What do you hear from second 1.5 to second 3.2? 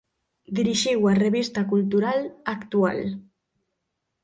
cultural "Actual".